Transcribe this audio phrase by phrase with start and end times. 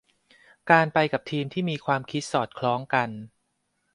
[0.71, 3.09] การไปกับทีมที่มีความคิดสอดคล้องกัน